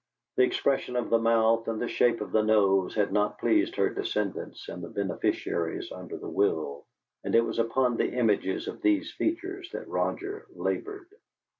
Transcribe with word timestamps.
The 0.35 0.41
expression 0.45 0.95
of 0.95 1.11
the 1.11 1.19
mouth 1.19 1.67
and 1.67 1.79
the 1.79 1.87
shape 1.87 2.21
of 2.21 2.31
the 2.31 2.41
nose 2.41 2.95
had 2.95 3.11
not 3.13 3.37
pleased 3.37 3.75
her 3.75 3.87
descendants 3.91 4.67
and 4.67 4.83
the 4.83 4.89
beneficiaries 4.89 5.91
under 5.91 6.17
the 6.17 6.27
will, 6.27 6.87
and 7.23 7.35
it 7.35 7.45
was 7.45 7.59
upon 7.59 7.97
the 7.97 8.11
images 8.13 8.67
of 8.67 8.81
these 8.81 9.11
features 9.11 9.69
that 9.73 9.87
Roger 9.87 10.47
labored. 10.55 11.05